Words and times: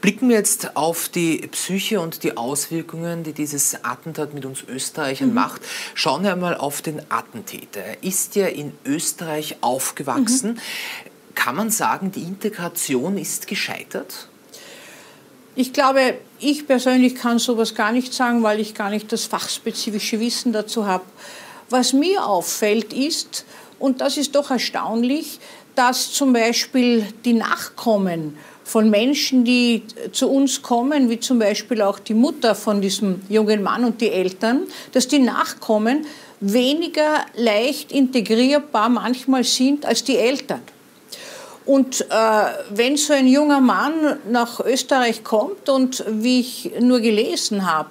Blicken 0.00 0.30
wir 0.30 0.36
jetzt 0.36 0.76
auf 0.76 1.10
die 1.10 1.46
Psyche 1.48 2.00
und 2.00 2.22
die 2.22 2.36
Auswirkungen, 2.36 3.22
die 3.22 3.34
dieses 3.34 3.84
Attentat 3.84 4.32
mit 4.32 4.46
uns 4.46 4.62
Österreichern 4.66 5.28
mhm. 5.28 5.34
macht. 5.34 5.62
Schauen 5.94 6.22
wir 6.22 6.32
einmal 6.32 6.56
auf 6.56 6.80
den 6.80 7.02
Attentäter. 7.10 7.80
Er 7.80 8.02
ist 8.02 8.34
ja 8.34 8.46
in 8.46 8.72
Österreich 8.86 9.58
aufgewachsen. 9.60 10.54
Mhm. 10.54 10.60
Kann 11.34 11.54
man 11.54 11.70
sagen, 11.70 12.12
die 12.12 12.22
Integration 12.22 13.18
ist 13.18 13.46
gescheitert? 13.46 14.28
Ich 15.54 15.72
glaube, 15.72 16.14
ich 16.38 16.66
persönlich 16.66 17.16
kann 17.16 17.38
sowas 17.38 17.74
gar 17.74 17.92
nicht 17.92 18.14
sagen, 18.14 18.42
weil 18.42 18.60
ich 18.60 18.74
gar 18.74 18.88
nicht 18.88 19.12
das 19.12 19.26
fachspezifische 19.26 20.18
Wissen 20.18 20.52
dazu 20.52 20.86
habe. 20.86 21.04
Was 21.68 21.92
mir 21.92 22.24
auffällt 22.24 22.92
ist, 22.94 23.44
und 23.78 24.00
das 24.00 24.16
ist 24.16 24.34
doch 24.34 24.50
erstaunlich, 24.50 25.40
dass 25.74 26.12
zum 26.12 26.32
Beispiel 26.32 27.06
die 27.24 27.32
Nachkommen 27.32 28.36
von 28.70 28.88
Menschen, 28.88 29.44
die 29.44 29.82
zu 30.12 30.30
uns 30.30 30.62
kommen, 30.62 31.10
wie 31.10 31.18
zum 31.18 31.40
Beispiel 31.40 31.82
auch 31.82 31.98
die 31.98 32.14
Mutter 32.14 32.54
von 32.54 32.80
diesem 32.80 33.20
jungen 33.28 33.64
Mann 33.64 33.84
und 33.84 34.00
die 34.00 34.10
Eltern, 34.10 34.62
dass 34.92 35.08
die 35.08 35.18
Nachkommen 35.18 36.06
weniger 36.38 37.26
leicht 37.34 37.90
integrierbar 37.90 38.88
manchmal 38.88 39.42
sind 39.42 39.84
als 39.84 40.04
die 40.04 40.16
Eltern. 40.16 40.62
Und 41.66 42.02
äh, 42.02 42.04
wenn 42.70 42.96
so 42.96 43.12
ein 43.12 43.26
junger 43.26 43.60
Mann 43.60 44.20
nach 44.30 44.60
Österreich 44.60 45.24
kommt 45.24 45.68
und 45.68 46.04
wie 46.08 46.38
ich 46.38 46.70
nur 46.80 47.00
gelesen 47.00 47.68
habe, 47.68 47.90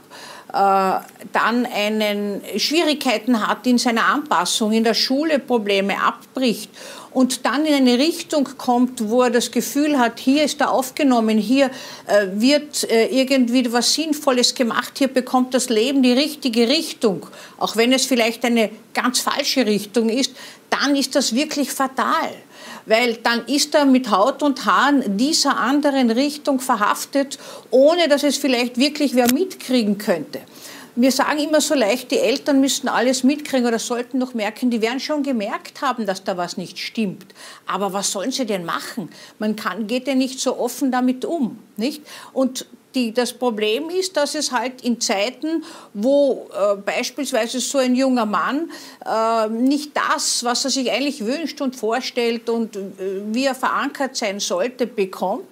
äh, 0.53 1.03
dann 1.33 1.65
einen 1.65 2.41
Schwierigkeiten 2.55 3.45
hat 3.45 3.67
in 3.67 3.77
seiner 3.77 4.05
Anpassung, 4.05 4.71
in 4.71 4.85
der 4.85 4.93
Schule 4.93 5.39
Probleme 5.39 6.01
abbricht 6.01 6.71
und 7.11 7.45
dann 7.45 7.65
in 7.65 7.73
eine 7.73 7.97
Richtung 7.97 8.47
kommt, 8.57 9.09
wo 9.09 9.23
er 9.23 9.29
das 9.29 9.51
Gefühl 9.51 9.97
hat, 9.97 10.19
hier 10.19 10.43
ist 10.43 10.61
er 10.61 10.71
aufgenommen, 10.71 11.37
hier 11.37 11.71
äh, 12.07 12.27
wird 12.33 12.89
äh, 12.89 13.07
irgendwie 13.07 13.71
was 13.71 13.93
Sinnvolles 13.93 14.53
gemacht, 14.55 14.97
hier 14.97 15.07
bekommt 15.07 15.53
das 15.53 15.69
Leben 15.69 16.03
die 16.03 16.13
richtige 16.13 16.67
Richtung, 16.67 17.25
auch 17.57 17.75
wenn 17.75 17.91
es 17.93 18.05
vielleicht 18.05 18.45
eine 18.45 18.69
ganz 18.93 19.19
falsche 19.19 19.65
Richtung 19.65 20.09
ist, 20.09 20.33
dann 20.69 20.95
ist 20.95 21.15
das 21.15 21.33
wirklich 21.33 21.71
fatal. 21.71 22.31
Weil 22.85 23.15
dann 23.17 23.45
ist 23.45 23.75
er 23.75 23.85
mit 23.85 24.09
Haut 24.09 24.41
und 24.41 24.65
Haaren 24.65 25.17
dieser 25.17 25.57
anderen 25.57 26.09
Richtung 26.09 26.59
verhaftet, 26.59 27.37
ohne 27.69 28.07
dass 28.07 28.23
es 28.23 28.37
vielleicht 28.37 28.77
wirklich 28.77 29.15
wer 29.15 29.31
mitkriegen 29.31 29.97
könnte 29.97 30.39
wir 30.95 31.11
sagen 31.11 31.39
immer 31.39 31.61
so 31.61 31.75
leicht, 31.75 32.11
die 32.11 32.17
Eltern 32.17 32.61
müssten 32.61 32.87
alles 32.87 33.23
mitkriegen 33.23 33.67
oder 33.67 33.79
sollten 33.79 34.17
noch 34.17 34.33
merken, 34.33 34.69
die 34.69 34.81
werden 34.81 34.99
schon 34.99 35.23
gemerkt 35.23 35.81
haben, 35.81 36.05
dass 36.05 36.23
da 36.23 36.37
was 36.37 36.57
nicht 36.57 36.77
stimmt. 36.79 37.27
Aber 37.65 37.93
was 37.93 38.11
sollen 38.11 38.31
sie 38.31 38.45
denn 38.45 38.65
machen? 38.65 39.09
Man 39.37 39.55
kann, 39.55 39.87
geht 39.87 40.07
ja 40.07 40.15
nicht 40.15 40.39
so 40.39 40.57
offen 40.57 40.91
damit 40.91 41.25
um, 41.25 41.59
nicht? 41.77 42.01
Und 42.33 42.65
die, 42.95 43.13
das 43.13 43.33
Problem 43.33 43.89
ist, 43.89 44.17
dass 44.17 44.35
es 44.35 44.51
halt 44.51 44.81
in 44.81 44.99
Zeiten, 44.99 45.63
wo 45.93 46.49
äh, 46.51 46.75
beispielsweise 46.75 47.59
so 47.59 47.77
ein 47.77 47.95
junger 47.95 48.25
Mann 48.25 48.71
äh, 49.05 49.47
nicht 49.49 49.91
das, 49.95 50.43
was 50.43 50.65
er 50.65 50.71
sich 50.71 50.91
eigentlich 50.91 51.23
wünscht 51.23 51.61
und 51.61 51.75
vorstellt 51.75 52.49
und 52.49 52.75
äh, 52.75 52.81
wie 53.27 53.45
er 53.45 53.55
verankert 53.55 54.15
sein 54.15 54.39
sollte, 54.39 54.87
bekommt, 54.87 55.45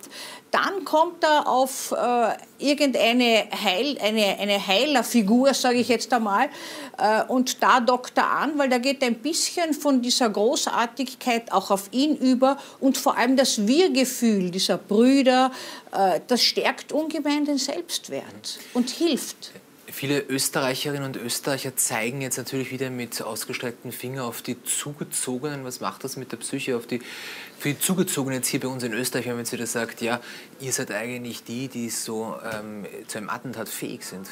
dann 0.57 0.85
kommt 0.85 1.23
er 1.23 1.47
auf 1.47 1.91
äh, 1.91 2.33
irgendeine 2.57 3.47
Heil, 3.63 3.95
eine, 4.01 4.39
eine 4.39 4.65
Heilerfigur, 4.65 5.53
sage 5.53 5.77
ich 5.77 5.87
jetzt 5.87 6.11
einmal, 6.11 6.49
äh, 6.97 7.23
und 7.27 7.61
da 7.61 7.79
dockt 7.79 8.17
er 8.17 8.31
an, 8.31 8.57
weil 8.57 8.67
da 8.67 8.79
geht 8.79 9.03
ein 9.03 9.15
bisschen 9.15 9.75
von 9.75 10.01
dieser 10.01 10.29
Großartigkeit 10.29 11.51
auch 11.51 11.69
auf 11.69 11.89
ihn 11.91 12.15
über 12.15 12.57
und 12.79 12.97
vor 12.97 13.17
allem 13.17 13.37
das 13.37 13.67
Wir-Gefühl 13.67 14.49
dieser 14.49 14.79
Brüder, 14.79 15.51
äh, 15.91 16.21
das 16.25 16.41
stärkt 16.41 16.91
ungemein 16.91 17.45
den 17.45 17.59
Selbstwert 17.59 18.59
und 18.73 18.89
hilft. 18.89 19.51
Viele 19.97 20.21
Österreicherinnen 20.21 21.05
und 21.05 21.15
Österreicher 21.15 21.75
zeigen 21.75 22.21
jetzt 22.21 22.37
natürlich 22.37 22.71
wieder 22.71 22.91
mit 22.91 23.19
ausgestreckten 23.19 23.91
Finger 23.91 24.25
auf 24.25 24.43
die 24.43 24.61
Zugezogenen. 24.61 25.63
Was 25.63 25.79
macht 25.79 26.03
das 26.03 26.17
mit 26.17 26.31
der 26.31 26.37
Psyche 26.37 26.77
auf 26.77 26.85
die, 26.85 27.01
für 27.57 27.69
die 27.69 27.79
Zugezogenen 27.79 28.37
jetzt 28.37 28.49
hier 28.49 28.59
bei 28.59 28.67
uns 28.67 28.83
in 28.83 28.93
Österreich, 28.93 29.25
wenn 29.25 29.31
man 29.31 29.39
jetzt 29.39 29.53
wieder 29.53 29.65
sagt, 29.65 30.01
ja, 30.01 30.21
ihr 30.59 30.71
seid 30.71 30.91
eigentlich 30.91 31.43
die, 31.45 31.67
die 31.67 31.89
so 31.89 32.35
ähm, 32.53 32.85
zu 33.07 33.17
einem 33.17 33.31
Attentat 33.31 33.69
fähig 33.69 34.03
sind? 34.03 34.27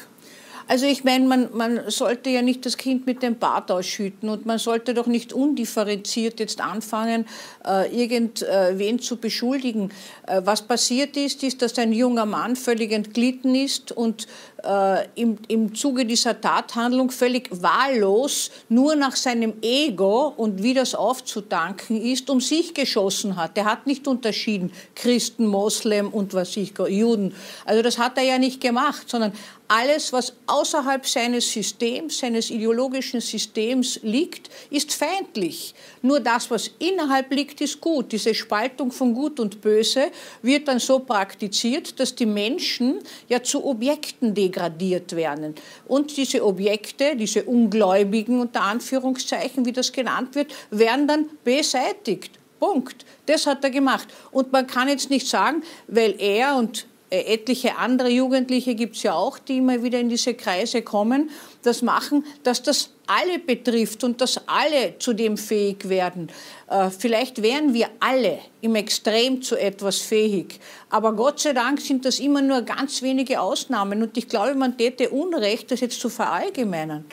Also 0.68 0.86
ich 0.86 1.04
meine, 1.04 1.26
man, 1.26 1.48
man 1.52 1.90
sollte 1.90 2.28
ja 2.30 2.42
nicht 2.42 2.66
das 2.66 2.76
Kind 2.76 3.06
mit 3.06 3.22
dem 3.22 3.38
Bart 3.38 3.70
ausschütten 3.70 4.28
und 4.28 4.46
man 4.46 4.58
sollte 4.58 4.94
doch 4.94 5.06
nicht 5.06 5.32
undifferenziert 5.32 6.40
jetzt 6.40 6.60
anfangen, 6.60 7.26
äh, 7.64 7.88
irgendwen 7.96 8.98
zu 8.98 9.16
beschuldigen. 9.16 9.90
Äh, 10.26 10.42
was 10.44 10.62
passiert 10.62 11.16
ist, 11.16 11.44
ist, 11.44 11.62
dass 11.62 11.78
ein 11.78 11.92
junger 11.92 12.26
Mann 12.26 12.56
völlig 12.56 12.90
entglitten 12.90 13.54
ist 13.54 13.92
und 13.92 14.26
äh, 14.64 15.06
im, 15.14 15.38
im 15.48 15.74
Zuge 15.74 16.04
dieser 16.04 16.40
Tathandlung 16.40 17.10
völlig 17.10 17.48
wahllos 17.50 18.50
nur 18.68 18.96
nach 18.96 19.16
seinem 19.16 19.54
Ego 19.62 20.32
und 20.36 20.62
wie 20.62 20.74
das 20.74 20.94
aufzudanken 20.94 22.00
ist, 22.00 22.30
um 22.30 22.40
sich 22.40 22.74
geschossen 22.74 23.36
hat. 23.36 23.56
Er 23.58 23.66
hat 23.66 23.86
nicht 23.86 24.08
unterschieden 24.08 24.72
Christen, 24.94 25.46
Moslem 25.46 26.08
und 26.08 26.34
was 26.34 26.56
ich, 26.56 26.72
Juden. 26.88 27.34
Also 27.64 27.82
das 27.82 27.98
hat 27.98 28.16
er 28.18 28.24
ja 28.24 28.38
nicht 28.38 28.60
gemacht, 28.60 29.08
sondern 29.08 29.32
alles, 29.68 30.12
was 30.12 30.32
außerhalb 30.46 31.06
seines 31.06 31.52
Systems, 31.52 32.18
seines 32.18 32.50
ideologischen 32.50 33.20
Systems 33.20 33.98
liegt, 34.02 34.48
ist 34.70 34.94
feindlich. 34.94 35.74
Nur 36.02 36.20
das, 36.20 36.50
was 36.50 36.70
innerhalb 36.78 37.32
liegt, 37.32 37.60
ist 37.60 37.80
gut. 37.80 38.12
Diese 38.12 38.34
Spaltung 38.34 38.92
von 38.92 39.12
Gut 39.12 39.40
und 39.40 39.60
Böse 39.60 40.12
wird 40.42 40.68
dann 40.68 40.78
so 40.78 41.00
praktiziert, 41.00 41.98
dass 41.98 42.14
die 42.14 42.26
Menschen 42.26 43.00
ja 43.28 43.42
zu 43.42 43.64
Objekten 43.64 44.34
degradiert 44.48 45.14
werden. 45.14 45.54
Und 45.86 46.16
diese 46.16 46.44
Objekte, 46.44 47.16
diese 47.16 47.44
Ungläubigen 47.44 48.40
unter 48.40 48.62
Anführungszeichen, 48.62 49.64
wie 49.64 49.72
das 49.72 49.92
genannt 49.92 50.34
wird, 50.34 50.54
werden 50.70 51.06
dann 51.08 51.26
beseitigt. 51.44 52.38
Punkt. 52.58 53.04
Das 53.26 53.46
hat 53.46 53.62
er 53.64 53.70
gemacht. 53.70 54.08
Und 54.30 54.52
man 54.52 54.66
kann 54.66 54.88
jetzt 54.88 55.10
nicht 55.10 55.28
sagen, 55.28 55.62
weil 55.88 56.14
er 56.18 56.56
und 56.56 56.86
etliche 57.10 57.76
andere 57.76 58.08
Jugendliche 58.08 58.74
gibt 58.74 58.96
es 58.96 59.02
ja 59.02 59.14
auch, 59.14 59.38
die 59.38 59.58
immer 59.58 59.82
wieder 59.82 60.00
in 60.00 60.08
diese 60.08 60.34
Kreise 60.34 60.82
kommen, 60.82 61.30
das 61.62 61.82
machen, 61.82 62.24
dass 62.42 62.62
das 62.62 62.90
alle 63.06 63.38
betrifft 63.38 64.02
und 64.02 64.20
dass 64.20 64.40
alle 64.48 64.98
zu 64.98 65.12
dem 65.12 65.36
fähig 65.36 65.88
werden. 65.88 66.28
Äh, 66.68 66.90
vielleicht 66.90 67.42
wären 67.42 67.72
wir 67.74 67.88
alle 68.00 68.40
im 68.60 68.74
Extrem 68.74 69.42
zu 69.42 69.56
etwas 69.56 69.98
fähig, 69.98 70.58
aber 70.90 71.12
Gott 71.12 71.40
sei 71.40 71.52
Dank 71.52 71.80
sind 71.80 72.04
das 72.04 72.18
immer 72.18 72.42
nur 72.42 72.62
ganz 72.62 73.02
wenige 73.02 73.40
Ausnahmen 73.40 74.02
und 74.02 74.16
ich 74.16 74.28
glaube, 74.28 74.54
man 74.54 74.76
täte 74.76 75.10
Unrecht, 75.10 75.70
das 75.70 75.80
jetzt 75.80 76.00
zu 76.00 76.08
verallgemeinern. 76.08 77.04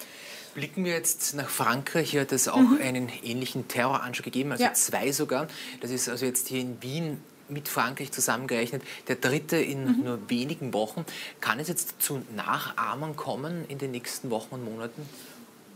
Blicken 0.55 0.85
wir 0.85 0.93
jetzt 0.93 1.33
nach 1.33 1.49
Frankreich. 1.49 2.11
Hier 2.11 2.21
hat 2.21 2.31
es 2.31 2.47
auch 2.47 2.57
mhm. 2.57 2.79
einen 2.79 3.09
ähnlichen 3.23 3.67
Terroranschlag 3.67 4.25
gegeben, 4.25 4.51
also 4.51 4.63
ja. 4.63 4.73
zwei 4.73 5.11
sogar. 5.11 5.47
Das 5.81 5.89
ist 5.89 6.07
also 6.09 6.27
jetzt 6.27 6.47
hier 6.47 6.61
in 6.61 6.81
Wien 6.81 7.21
mit 7.53 7.69
Frankreich 7.69 8.11
zusammengerechnet 8.11 8.81
der 9.07 9.15
dritte 9.15 9.57
in 9.57 9.85
mhm. 9.85 10.03
nur 10.03 10.29
wenigen 10.29 10.73
Wochen. 10.73 11.05
Kann 11.39 11.59
es 11.59 11.67
jetzt 11.67 12.01
zu 12.01 12.21
Nachahmern 12.35 13.15
kommen 13.15 13.65
in 13.67 13.77
den 13.77 13.91
nächsten 13.91 14.29
Wochen 14.29 14.55
und 14.55 14.65
Monaten? 14.65 15.07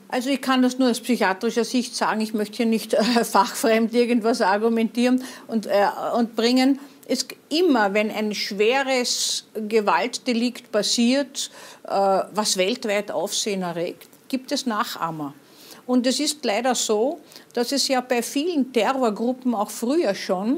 Also 0.09 0.29
ich 0.29 0.41
kann 0.41 0.61
das 0.61 0.79
nur 0.79 0.89
aus 0.89 1.01
psychiatrischer 1.01 1.65
Sicht 1.65 1.95
sagen. 1.95 2.21
Ich 2.21 2.33
möchte 2.33 2.57
hier 2.57 2.65
nicht 2.65 2.93
äh, 2.93 3.23
fachfremd 3.23 3.93
irgendwas 3.93 4.41
argumentieren 4.41 5.23
und, 5.47 5.65
äh, 5.65 5.87
und 6.15 6.35
bringen. 6.35 6.79
Es, 7.09 7.25
immer, 7.49 7.93
wenn 7.93 8.11
ein 8.11 8.33
schweres 8.33 9.47
Gewaltdelikt 9.53 10.71
passiert, 10.71 11.51
äh, 11.83 11.89
was 11.89 12.57
weltweit 12.57 13.11
Aufsehen 13.11 13.61
erregt, 13.61 14.09
gibt 14.27 14.51
es 14.51 14.65
Nachahmer. 14.65 15.33
Und 15.85 16.05
es 16.05 16.19
ist 16.19 16.43
leider 16.43 16.75
so, 16.75 17.21
dass 17.53 17.71
es 17.71 17.87
ja 17.87 18.01
bei 18.01 18.21
vielen 18.21 18.73
Terrorgruppen 18.73 19.55
auch 19.55 19.69
früher 19.69 20.13
schon 20.13 20.57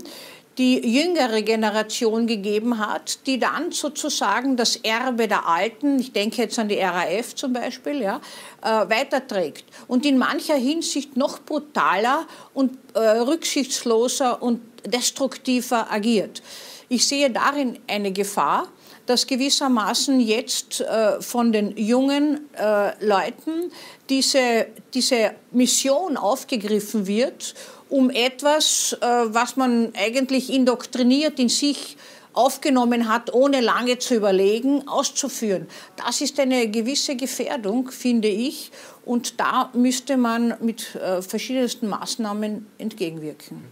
die 0.59 0.85
jüngere 0.85 1.41
Generation 1.41 2.27
gegeben 2.27 2.77
hat, 2.77 3.25
die 3.25 3.39
dann 3.39 3.71
sozusagen 3.71 4.57
das 4.57 4.75
Erbe 4.75 5.29
der 5.29 5.47
Alten, 5.47 5.99
ich 5.99 6.11
denke 6.11 6.41
jetzt 6.41 6.59
an 6.59 6.67
die 6.67 6.79
RAF 6.79 7.33
zum 7.33 7.53
Beispiel, 7.53 8.01
ja, 8.01 8.19
äh, 8.61 8.67
weiterträgt 8.67 9.63
und 9.87 10.05
in 10.05 10.17
mancher 10.17 10.57
Hinsicht 10.57 11.15
noch 11.15 11.39
brutaler 11.39 12.27
und 12.53 12.77
äh, 12.93 12.99
rücksichtsloser 12.99 14.43
und 14.43 14.59
destruktiver 14.85 15.89
agiert. 15.89 16.43
Ich 16.89 17.07
sehe 17.07 17.29
darin 17.29 17.79
eine 17.87 18.11
Gefahr, 18.11 18.67
dass 19.09 19.25
gewissermaßen 19.25 20.19
jetzt 20.19 20.81
äh, 20.81 21.19
von 21.21 21.51
den 21.51 21.75
jungen 21.75 22.49
äh, 22.53 23.03
Leuten 23.03 23.71
diese, 24.09 24.67
diese 24.93 25.31
Mission 25.51 26.15
aufgegriffen 26.15 27.07
wird 27.07 27.55
um 27.89 28.09
etwas, 28.11 28.95
äh, 29.01 29.05
was 29.05 29.55
man 29.55 29.93
eigentlich 29.95 30.53
indoktriniert 30.53 31.39
in 31.39 31.49
sich 31.49 31.97
aufgenommen 32.33 33.09
hat, 33.09 33.33
ohne 33.33 33.59
lange 33.59 33.97
zu 33.97 34.15
überlegen, 34.15 34.87
auszuführen. 34.87 35.67
Das 35.95 36.21
ist 36.21 36.39
eine 36.39 36.69
gewisse 36.69 37.15
Gefährdung, 37.15 37.89
finde 37.89 38.27
ich, 38.27 38.71
und 39.03 39.39
da 39.39 39.71
müsste 39.73 40.15
man 40.17 40.53
mit 40.61 40.95
äh, 40.95 41.21
verschiedensten 41.23 41.87
Maßnahmen 41.87 42.67
entgegenwirken. 42.77 43.63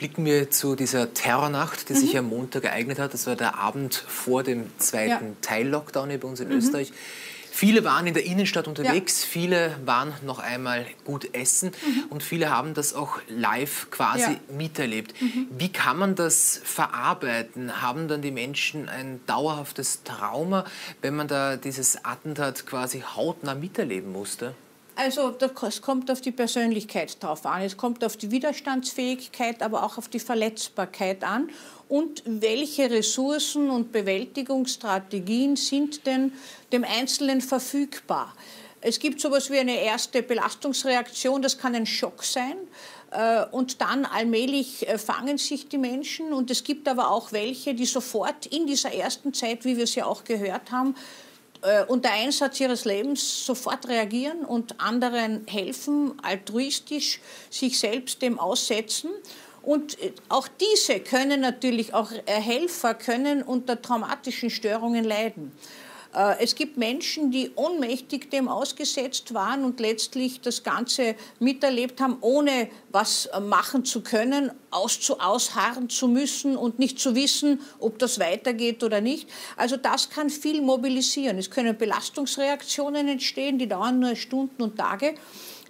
Blicken 0.00 0.24
wir 0.24 0.50
zu 0.50 0.76
dieser 0.76 1.12
Terrornacht, 1.12 1.90
die 1.90 1.92
mhm. 1.92 1.98
sich 1.98 2.16
am 2.16 2.30
Montag 2.30 2.64
ereignet 2.64 2.98
hat. 2.98 3.12
Das 3.12 3.26
war 3.26 3.36
der 3.36 3.58
Abend 3.58 3.94
vor 3.94 4.42
dem 4.42 4.64
zweiten 4.78 5.26
ja. 5.26 5.36
Teil-Lockdown 5.42 6.08
bei 6.18 6.26
uns 6.26 6.40
in 6.40 6.48
mhm. 6.48 6.54
Österreich. 6.54 6.90
Viele 7.50 7.84
waren 7.84 8.06
in 8.06 8.14
der 8.14 8.24
Innenstadt 8.24 8.66
unterwegs, 8.66 9.20
ja. 9.20 9.28
viele 9.28 9.76
waren 9.84 10.14
noch 10.24 10.38
einmal 10.38 10.86
gut 11.04 11.34
essen 11.34 11.72
mhm. 11.84 12.04
und 12.08 12.22
viele 12.22 12.48
haben 12.48 12.72
das 12.72 12.94
auch 12.94 13.18
live 13.28 13.88
quasi 13.90 14.22
ja. 14.22 14.40
miterlebt. 14.56 15.20
Mhm. 15.20 15.48
Wie 15.58 15.68
kann 15.68 15.98
man 15.98 16.14
das 16.14 16.58
verarbeiten? 16.64 17.82
Haben 17.82 18.08
dann 18.08 18.22
die 18.22 18.30
Menschen 18.30 18.88
ein 18.88 19.20
dauerhaftes 19.26 20.02
Trauma, 20.04 20.64
wenn 21.02 21.14
man 21.14 21.28
da 21.28 21.58
dieses 21.58 22.06
Attentat 22.06 22.64
quasi 22.64 23.00
hautnah 23.02 23.54
miterleben 23.54 24.10
musste? 24.10 24.54
Also 25.02 25.34
es 25.62 25.80
kommt 25.80 26.10
auf 26.10 26.20
die 26.20 26.30
Persönlichkeit 26.30 27.22
drauf 27.22 27.46
an. 27.46 27.62
Es 27.62 27.78
kommt 27.78 28.04
auf 28.04 28.18
die 28.18 28.30
Widerstandsfähigkeit, 28.30 29.62
aber 29.62 29.82
auch 29.82 29.96
auf 29.96 30.08
die 30.08 30.20
Verletzbarkeit 30.20 31.24
an. 31.24 31.48
Und 31.88 32.22
welche 32.26 32.90
Ressourcen 32.90 33.70
und 33.70 33.92
Bewältigungsstrategien 33.92 35.56
sind 35.56 36.04
denn 36.04 36.34
dem 36.70 36.84
Einzelnen 36.84 37.40
verfügbar? 37.40 38.34
Es 38.82 38.98
gibt 38.98 39.22
sowas 39.22 39.48
wie 39.50 39.58
eine 39.58 39.80
erste 39.80 40.22
Belastungsreaktion, 40.22 41.40
das 41.40 41.56
kann 41.56 41.74
ein 41.74 41.86
Schock 41.86 42.22
sein. 42.22 42.58
Äh, 43.10 43.46
und 43.52 43.80
dann 43.80 44.04
allmählich 44.04 44.86
äh, 44.86 44.98
fangen 44.98 45.38
sich 45.38 45.66
die 45.70 45.78
Menschen. 45.78 46.34
Und 46.34 46.50
es 46.50 46.62
gibt 46.62 46.86
aber 46.86 47.10
auch 47.10 47.32
welche, 47.32 47.72
die 47.72 47.86
sofort 47.86 48.44
in 48.44 48.66
dieser 48.66 48.92
ersten 48.92 49.32
Zeit, 49.32 49.64
wie 49.64 49.78
wir 49.78 49.84
es 49.84 49.94
ja 49.94 50.04
auch 50.04 50.24
gehört 50.24 50.70
haben, 50.70 50.94
äh, 51.62 51.84
unter 51.84 52.10
Einsatz 52.10 52.60
ihres 52.60 52.84
Lebens 52.84 53.44
sofort 53.44 53.88
reagieren 53.88 54.44
und 54.44 54.80
anderen 54.80 55.46
helfen, 55.46 56.14
altruistisch 56.22 57.20
sich 57.50 57.78
selbst 57.78 58.22
dem 58.22 58.38
aussetzen. 58.38 59.10
Und 59.62 60.00
äh, 60.00 60.12
auch 60.28 60.48
diese 60.48 61.00
können 61.00 61.40
natürlich, 61.40 61.92
auch 61.94 62.12
äh, 62.12 62.20
Helfer 62.26 62.94
können 62.94 63.42
unter 63.42 63.80
traumatischen 63.80 64.50
Störungen 64.50 65.04
leiden. 65.04 65.52
Äh, 66.14 66.42
es 66.42 66.54
gibt 66.54 66.76
Menschen, 66.76 67.30
die 67.30 67.52
ohnmächtig 67.54 68.30
dem 68.30 68.48
ausgesetzt 68.48 69.34
waren 69.34 69.64
und 69.64 69.80
letztlich 69.80 70.40
das 70.40 70.62
Ganze 70.62 71.14
miterlebt 71.38 72.00
haben, 72.00 72.18
ohne 72.20 72.68
was 72.90 73.26
äh, 73.26 73.40
machen 73.40 73.84
zu 73.84 74.02
können, 74.02 74.50
auszu 74.70 75.20
ausharren 75.20 75.88
zu 75.88 76.08
müssen 76.08 76.56
und 76.56 76.78
nicht 76.78 76.98
zu 76.98 77.14
wissen, 77.14 77.60
ob 77.78 77.98
das 77.98 78.18
weitergeht 78.18 78.82
oder 78.82 79.00
nicht. 79.00 79.28
Also 79.56 79.76
das 79.76 80.10
kann 80.10 80.30
viel 80.30 80.62
mobilisieren. 80.62 81.38
Es 81.38 81.50
können 81.50 81.76
Belastungsreaktionen 81.76 83.08
entstehen, 83.08 83.58
die 83.58 83.68
dauern 83.68 83.98
nur 84.00 84.16
Stunden 84.16 84.62
und 84.62 84.76
Tage. 84.76 85.14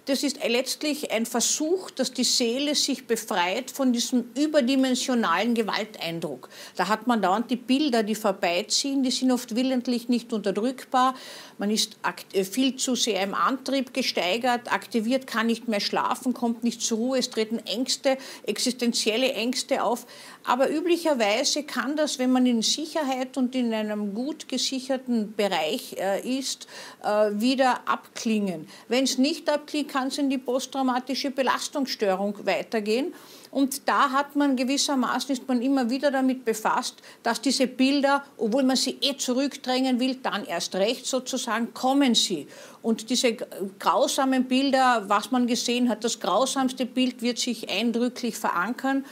Das 0.05 0.23
ist 0.23 0.39
letztlich 0.43 1.11
ein 1.11 1.27
Versuch, 1.27 1.91
dass 1.91 2.11
die 2.11 2.23
Seele 2.23 2.73
sich 2.73 3.05
befreit 3.05 3.69
von 3.69 3.93
diesem 3.93 4.31
überdimensionalen 4.35 5.53
Gewalteindruck. 5.53 6.49
Da 6.75 6.87
hat 6.87 7.05
man 7.05 7.21
dauernd 7.21 7.51
die 7.51 7.55
Bilder, 7.55 8.01
die 8.01 8.15
vorbeiziehen, 8.15 9.03
die 9.03 9.11
sind 9.11 9.31
oft 9.31 9.55
willentlich 9.55 10.09
nicht 10.09 10.33
unterdrückbar. 10.33 11.13
Man 11.59 11.69
ist 11.69 11.97
äh, 12.33 12.43
viel 12.43 12.77
zu 12.77 12.95
sehr 12.95 13.21
im 13.21 13.35
Antrieb 13.35 13.93
gesteigert, 13.93 14.73
aktiviert, 14.73 15.27
kann 15.27 15.45
nicht 15.45 15.67
mehr 15.67 15.79
schlafen, 15.79 16.33
kommt 16.33 16.63
nicht 16.63 16.81
zur 16.81 16.97
Ruhe, 16.97 17.19
es 17.19 17.29
treten 17.29 17.59
Ängste, 17.59 18.17
existenzielle 18.47 19.33
Ängste 19.33 19.83
auf. 19.83 20.07
Aber 20.43 20.71
üblicherweise 20.71 21.61
kann 21.61 21.95
das, 21.95 22.17
wenn 22.17 22.31
man 22.31 22.47
in 22.47 22.63
Sicherheit 22.63 23.37
und 23.37 23.53
in 23.53 23.71
einem 23.71 24.15
gut 24.15 24.47
gesicherten 24.47 25.35
Bereich 25.35 25.95
äh, 25.99 26.39
ist, 26.39 26.65
äh, 27.03 27.29
wieder 27.33 27.87
abklingen. 27.87 28.67
Wenn 28.87 29.03
es 29.03 29.19
nicht 29.19 29.47
abklingt, 29.47 29.90
kann 29.91 30.07
es 30.07 30.17
in 30.17 30.29
die 30.29 30.37
posttraumatische 30.37 31.31
Belastungsstörung 31.31 32.45
weitergehen. 32.45 33.13
Und 33.51 33.89
da 33.89 34.11
hat 34.11 34.37
man 34.37 34.55
gewissermaßen, 34.55 35.33
ist 35.33 35.47
man 35.47 35.61
immer 35.61 35.89
wieder 35.89 36.09
damit 36.09 36.45
befasst, 36.45 37.01
dass 37.21 37.41
diese 37.41 37.67
Bilder, 37.67 38.23
obwohl 38.37 38.63
man 38.63 38.77
sie 38.77 38.97
eh 39.01 39.17
zurückdrängen 39.17 39.99
will, 39.99 40.15
dann 40.23 40.45
erst 40.45 40.75
recht 40.75 41.05
sozusagen 41.05 41.73
kommen 41.73 42.15
sie. 42.15 42.47
Und 42.81 43.09
diese 43.09 43.35
grausamen 43.77 44.45
Bilder, 44.45 45.03
was 45.07 45.31
man 45.31 45.47
gesehen 45.47 45.89
hat, 45.89 46.05
das 46.05 46.21
grausamste 46.21 46.85
Bild 46.85 47.21
wird 47.21 47.39
sich 47.39 47.69
eindrücklich 47.69 48.37
verankern. 48.37 49.05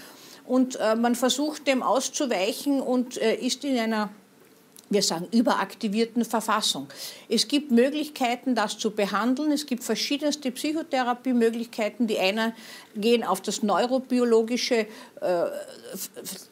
Und 0.45 0.77
äh, 0.77 0.95
man 0.95 1.15
versucht 1.15 1.67
dem 1.67 1.83
auszuweichen 1.83 2.81
und 2.81 3.17
äh, 3.17 3.35
ist 3.35 3.65
in 3.65 3.77
einer 3.77 4.09
wir 4.89 5.03
sagen, 5.03 5.27
überaktivierten 5.31 6.25
Verfassung. 6.25 6.87
Es 7.27 7.47
gibt 7.47 7.71
Möglichkeiten, 7.71 8.55
das 8.55 8.77
zu 8.77 8.91
behandeln. 8.91 9.51
Es 9.51 9.65
gibt 9.65 9.83
verschiedenste 9.83 10.51
Psychotherapiemöglichkeiten. 10.51 12.07
Die 12.07 12.17
einen 12.17 12.53
gehen 12.95 13.23
auf 13.23 13.41
das 13.41 13.61
Neurobiologische, 13.61 14.87
äh, 15.21 15.45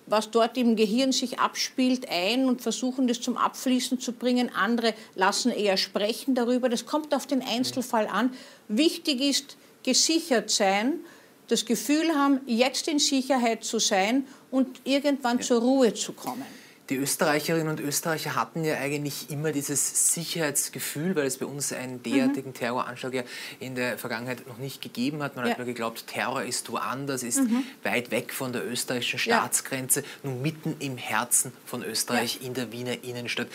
was 0.06 0.30
dort 0.30 0.58
im 0.58 0.76
Gehirn 0.76 1.12
sich 1.12 1.40
abspielt, 1.40 2.08
ein 2.10 2.46
und 2.46 2.62
versuchen, 2.62 3.08
das 3.08 3.22
zum 3.22 3.38
Abfließen 3.38 4.00
zu 4.00 4.14
bringen. 4.14 4.52
Andere 4.54 4.94
lassen 5.16 5.52
eher 5.52 5.78
sprechen 5.78 6.36
darüber. 6.36 6.70
Das 6.70 6.86
kommt 6.86 7.16
auf 7.16 7.26
den 7.26 7.42
Einzelfall 7.42 8.08
an. 8.08 8.32
Wichtig 8.68 9.22
ist, 9.22 9.58
gesichert 9.84 10.52
sein, 10.52 11.00
das 11.48 11.66
Gefühl 11.66 12.14
haben, 12.14 12.42
jetzt 12.46 12.88
in 12.88 13.00
Sicherheit 13.00 13.64
zu 13.64 13.80
sein 13.80 14.28
und 14.52 14.82
irgendwann 14.84 15.38
ja. 15.38 15.44
zur 15.44 15.62
Ruhe 15.62 15.94
zu 15.94 16.14
kommen. 16.14 16.67
Die 16.90 16.96
Österreicherinnen 16.96 17.68
und 17.68 17.82
Österreicher 17.82 18.36
hatten 18.36 18.64
ja 18.64 18.78
eigentlich 18.78 19.30
immer 19.30 19.52
dieses 19.52 20.14
Sicherheitsgefühl, 20.14 21.18
weil 21.18 21.26
es 21.26 21.38
bei 21.38 21.46
uns 21.46 21.74
einen 21.74 22.02
derartigen 22.02 22.52
mhm. 22.52 22.54
Terroranschlag 22.54 23.14
ja 23.14 23.24
in 23.60 23.76
der 23.76 23.98
Vergangenheit 23.98 24.48
noch 24.48 24.58
nicht 24.58 24.82
gegeben 24.82 25.22
hat. 25.22 25.36
Man 25.36 25.46
ja. 25.46 25.52
hat 25.52 25.58
immer 25.58 25.66
geglaubt, 25.66 26.08
Terror 26.08 26.44
ist 26.44 26.72
woanders, 26.72 27.24
ist 27.24 27.42
mhm. 27.42 27.64
weit 27.84 28.10
weg 28.12 28.32
von 28.32 28.54
der 28.54 28.66
österreichischen 28.66 29.20
Staatsgrenze, 29.20 30.00
ja. 30.00 30.06
nun 30.24 30.42
mitten 30.42 30.78
im 30.80 30.96
Herzen 30.98 31.52
von 31.66 31.84
Österreich 31.84 32.40
ja. 32.40 32.48
in 32.48 32.54
der 32.54 32.72
Wiener 32.72 33.04
Innenstadt. 33.04 33.48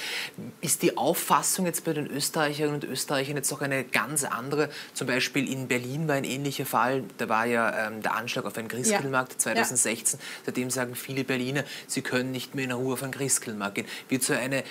Ist 0.61 0.83
die 0.83 0.99
Auffassung 0.99 1.65
jetzt 1.65 1.85
bei 1.85 1.95
den 1.95 2.09
Österreicherinnen 2.09 2.75
und 2.75 2.85
Österreichern 2.85 3.37
jetzt 3.37 3.51
noch 3.51 3.63
eine 3.63 3.85
ganz 3.85 4.25
andere? 4.25 4.69
Zum 4.93 5.07
Beispiel 5.07 5.51
in 5.51 5.69
Berlin 5.69 6.07
war 6.07 6.17
ein 6.17 6.25
ähnlicher 6.25 6.67
Fall. 6.67 7.05
Da 7.17 7.31
war 7.31 7.47
ja 7.47 7.87
ähm, 7.87 8.03
der 8.03 8.15
Anschlag 8.15 8.45
auf 8.45 8.59
einen 8.59 8.69
Christkindlmarkt 8.69 9.41
2016. 9.41 10.21
Seitdem 10.45 10.69
sagen 10.69 10.95
viele 10.95 11.25
Berliner, 11.25 11.65
sie 11.87 12.03
können 12.03 12.31
nicht 12.31 12.55
mehr 12.55 12.67
in 12.67 12.73
Ruhe 12.73 12.93
auf 12.93 13.03
einen 13.03 13.13
Christkindlmarkt 13.13 13.22
gehen. 13.29 13.87
Wird 14.09 14.23
so 14.23 14.33
eine 14.33 14.65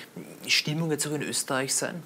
Stimmung 0.48 0.92
jetzt 0.92 1.08
auch 1.08 1.14
in 1.14 1.24
Österreich 1.24 1.74
sein? 1.74 2.04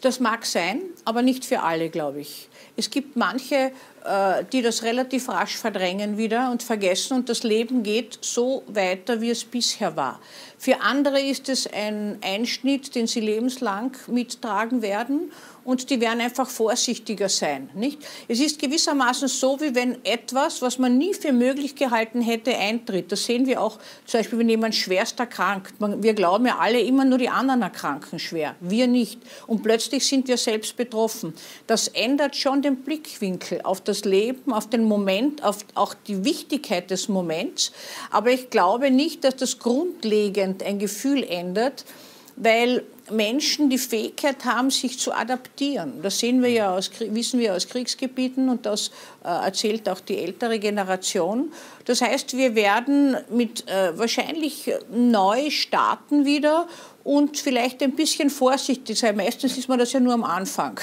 Das 0.00 0.20
mag 0.20 0.44
sein, 0.44 0.82
aber 1.04 1.22
nicht 1.22 1.44
für 1.44 1.62
alle, 1.62 1.88
glaube 1.88 2.20
ich. 2.20 2.48
Es 2.76 2.90
gibt 2.90 3.16
manche, 3.16 3.72
äh, 4.04 4.44
die 4.52 4.62
das 4.62 4.82
relativ 4.82 5.28
rasch 5.28 5.56
verdrängen 5.56 6.18
wieder 6.18 6.50
und 6.50 6.62
vergessen 6.62 7.14
und 7.14 7.28
das 7.28 7.42
Leben 7.42 7.82
geht 7.82 8.18
so 8.20 8.62
weiter, 8.66 9.20
wie 9.20 9.30
es 9.30 9.44
bisher 9.44 9.96
war. 9.96 10.20
Für 10.58 10.80
andere 10.80 11.20
ist 11.20 11.48
es 11.48 11.66
ein 11.72 12.18
Einschnitt, 12.22 12.94
den 12.94 13.06
sie 13.06 13.20
lebenslang 13.20 13.96
mittragen 14.06 14.82
werden 14.82 15.30
und 15.64 15.90
die 15.90 16.00
werden 16.00 16.20
einfach 16.20 16.48
vorsichtiger 16.48 17.28
sein. 17.28 17.70
Nicht? 17.74 17.98
Es 18.28 18.40
ist 18.40 18.58
gewissermaßen 18.58 19.28
so, 19.28 19.60
wie 19.60 19.74
wenn 19.74 20.04
etwas, 20.04 20.62
was 20.62 20.78
man 20.78 20.98
nie 20.98 21.14
für 21.14 21.32
möglich 21.32 21.74
gehalten 21.74 22.20
hätte, 22.20 22.56
eintritt. 22.56 23.10
Das 23.10 23.24
sehen 23.24 23.46
wir 23.46 23.60
auch 23.60 23.78
zum 24.06 24.20
Beispiel, 24.20 24.38
wenn 24.38 24.48
jemand 24.48 24.74
schwerst 24.74 25.18
erkrankt. 25.20 25.74
Wir 25.78 26.14
glauben 26.14 26.46
ja 26.46 26.58
alle 26.58 26.80
immer 26.80 27.04
nur 27.04 27.18
die 27.18 27.28
anderen 27.28 27.62
erkranken 27.62 28.18
schwer, 28.18 28.54
wir 28.60 28.86
nicht. 28.86 29.20
Und 29.46 29.62
plötzlich 29.62 30.06
sind 30.06 30.28
wir 30.28 30.36
selbst 30.36 30.76
betroffen. 30.76 31.34
Das 31.66 31.88
ändert 31.88 32.36
schon 32.36 32.62
den 32.64 32.76
Blickwinkel 32.76 33.60
auf 33.62 33.80
das 33.80 34.04
Leben, 34.04 34.52
auf 34.52 34.68
den 34.68 34.84
Moment, 34.84 35.44
auf 35.44 35.58
auch 35.74 35.94
die 35.94 36.24
Wichtigkeit 36.24 36.90
des 36.90 37.08
Moments. 37.08 37.72
Aber 38.10 38.30
ich 38.30 38.50
glaube 38.50 38.90
nicht, 38.90 39.24
dass 39.24 39.36
das 39.36 39.58
grundlegend 39.58 40.62
ein 40.62 40.78
Gefühl 40.78 41.22
ändert, 41.22 41.84
weil 42.36 42.82
Menschen 43.10 43.68
die 43.68 43.78
Fähigkeit 43.78 44.44
haben, 44.44 44.70
sich 44.70 44.98
zu 44.98 45.12
adaptieren. 45.12 46.00
Das 46.02 46.18
sehen 46.18 46.42
wir 46.42 46.48
ja 46.48 46.74
aus, 46.74 46.90
wissen 46.98 47.38
wir 47.38 47.54
aus 47.54 47.68
Kriegsgebieten 47.68 48.48
und 48.48 48.66
das 48.66 48.90
äh, 49.22 49.28
erzählt 49.28 49.88
auch 49.88 50.00
die 50.00 50.18
ältere 50.18 50.58
Generation. 50.58 51.52
Das 51.84 52.00
heißt, 52.00 52.36
wir 52.36 52.54
werden 52.54 53.16
mit 53.30 53.68
äh, 53.68 53.96
wahrscheinlich 53.98 54.72
neu 54.90 55.50
starten 55.50 56.24
wieder 56.24 56.66
und 57.04 57.38
vielleicht 57.38 57.82
ein 57.82 57.94
bisschen 57.94 58.30
vorsichtig 58.30 58.98
sein. 58.98 59.16
Meistens 59.16 59.56
ist 59.56 59.68
man 59.68 59.78
das 59.78 59.92
ja 59.92 60.00
nur 60.00 60.14
am 60.14 60.24
Anfang. 60.24 60.80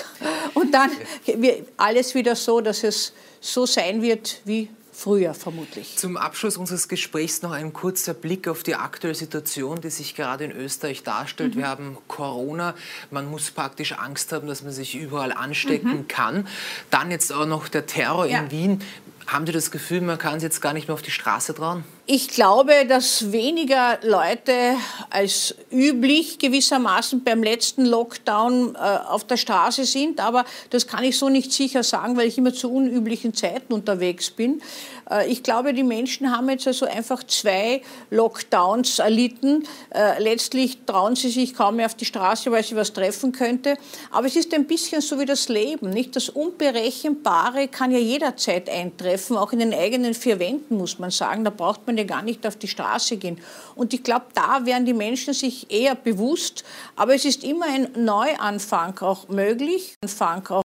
Und 0.53 0.73
dann 0.73 0.91
wird 1.25 1.67
alles 1.77 2.15
wieder 2.15 2.35
so, 2.35 2.61
dass 2.61 2.83
es 2.83 3.11
so 3.41 3.65
sein 3.65 4.01
wird 4.01 4.39
wie 4.45 4.69
früher 4.93 5.33
vermutlich. 5.33 5.97
Zum 5.97 6.15
Abschluss 6.15 6.57
unseres 6.57 6.87
Gesprächs 6.87 7.41
noch 7.41 7.51
ein 7.51 7.73
kurzer 7.73 8.13
Blick 8.13 8.47
auf 8.47 8.61
die 8.61 8.75
aktuelle 8.75 9.15
Situation, 9.15 9.81
die 9.81 9.89
sich 9.89 10.15
gerade 10.15 10.43
in 10.43 10.51
Österreich 10.51 11.01
darstellt. 11.01 11.55
Mhm. 11.55 11.59
Wir 11.59 11.67
haben 11.67 11.97
Corona, 12.07 12.75
man 13.09 13.29
muss 13.29 13.49
praktisch 13.49 13.93
Angst 13.93 14.31
haben, 14.31 14.47
dass 14.47 14.61
man 14.61 14.71
sich 14.71 14.95
überall 14.95 15.31
anstecken 15.31 15.99
mhm. 15.99 16.07
kann. 16.07 16.47
Dann 16.91 17.09
jetzt 17.09 17.33
auch 17.33 17.47
noch 17.47 17.67
der 17.67 17.87
Terror 17.87 18.27
ja. 18.27 18.41
in 18.41 18.51
Wien. 18.51 18.83
Haben 19.25 19.47
Sie 19.47 19.53
das 19.53 19.71
Gefühl, 19.71 20.01
man 20.01 20.19
kann 20.19 20.37
es 20.37 20.43
jetzt 20.43 20.61
gar 20.61 20.73
nicht 20.73 20.87
mehr 20.87 20.93
auf 20.93 21.01
die 21.01 21.11
Straße 21.11 21.55
trauen? 21.55 21.83
Ich 22.13 22.27
glaube, 22.27 22.85
dass 22.89 23.31
weniger 23.31 23.97
Leute 24.03 24.75
als 25.09 25.55
üblich 25.71 26.39
gewissermaßen 26.39 27.23
beim 27.23 27.41
letzten 27.41 27.85
Lockdown 27.85 28.75
äh, 28.75 28.77
auf 29.07 29.23
der 29.23 29.37
Straße 29.37 29.85
sind, 29.85 30.19
aber 30.19 30.43
das 30.71 30.87
kann 30.87 31.05
ich 31.05 31.17
so 31.17 31.29
nicht 31.29 31.53
sicher 31.53 31.83
sagen, 31.83 32.17
weil 32.17 32.27
ich 32.27 32.37
immer 32.37 32.53
zu 32.53 32.69
unüblichen 32.69 33.33
Zeiten 33.33 33.71
unterwegs 33.71 34.29
bin. 34.29 34.61
Äh, 35.09 35.31
ich 35.31 35.43
glaube, 35.43 35.73
die 35.73 35.83
Menschen 35.83 36.35
haben 36.35 36.49
jetzt 36.49 36.67
also 36.67 36.85
einfach 36.85 37.23
zwei 37.23 37.81
Lockdowns 38.09 38.99
erlitten. 38.99 39.63
Äh, 39.93 40.21
letztlich 40.21 40.79
trauen 40.85 41.15
sie 41.15 41.29
sich 41.29 41.53
kaum 41.53 41.77
mehr 41.77 41.85
auf 41.85 41.95
die 41.95 42.03
Straße, 42.05 42.51
weil 42.51 42.63
sie 42.63 42.75
was 42.75 42.93
treffen 42.93 43.31
könnte. 43.31 43.77
Aber 44.11 44.27
es 44.27 44.35
ist 44.35 44.53
ein 44.53 44.65
bisschen 44.65 45.01
so 45.01 45.19
wie 45.19 45.25
das 45.25 45.49
Leben, 45.49 45.89
nicht? 45.89 46.15
Das 46.15 46.29
Unberechenbare 46.29 47.67
kann 47.67 47.91
ja 47.91 47.99
jederzeit 47.99 48.69
eintreffen, 48.69 49.37
auch 49.37 49.53
in 49.53 49.59
den 49.59 49.73
eigenen 49.73 50.13
vier 50.13 50.39
Wänden, 50.39 50.77
muss 50.77 50.99
man 50.99 51.11
sagen. 51.11 51.43
Da 51.43 51.51
braucht 51.51 51.87
man 51.87 52.00
ja 52.01 52.07
gar 52.07 52.21
nicht 52.21 52.45
auf 52.45 52.55
die 52.55 52.67
Straße 52.67 53.17
gehen. 53.17 53.39
Und 53.75 53.93
ich 53.93 54.03
glaube, 54.03 54.25
da 54.33 54.65
wären 54.65 54.85
die 54.85 54.93
Menschen 54.93 55.33
sich 55.33 55.71
eher 55.71 55.95
bewusst. 55.95 56.63
Aber 56.95 57.15
es 57.15 57.25
ist 57.25 57.43
immer 57.43 57.65
ein 57.65 57.89
Neuanfang 57.95 58.97
auch 58.99 59.27
möglich. 59.29 59.95
Anfang 60.03 60.45
auch 60.47 60.63